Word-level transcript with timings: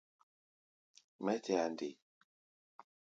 Mɛ́ 1.23 1.35
tɛa 1.43 1.65
nde? 1.71 1.89